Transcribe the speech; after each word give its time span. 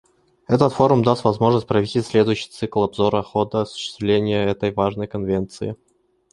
Этот 0.47 0.73
форум 0.73 1.03
даст 1.03 1.23
возможность 1.23 1.67
провести 1.67 2.01
следующий 2.01 2.49
цикл 2.49 2.81
обзора 2.81 3.21
хода 3.21 3.61
осуществления 3.61 4.47
этой 4.49 4.71
важной 4.71 5.05
Конвенции. 5.05 5.75